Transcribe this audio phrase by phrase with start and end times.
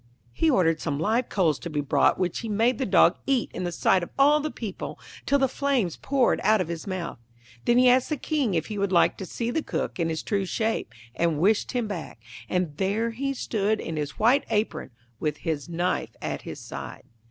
[0.33, 3.65] He ordered some live coals to be brought, which he made the dog eat in
[3.65, 7.19] the sight of all the people till the flames poured out of his mouth.
[7.65, 10.23] Then he asked the King if he would like to see the Cook in his
[10.23, 12.19] true shape, and wished him back,
[12.49, 17.03] and there he stood in his white apron, with his knife at his side.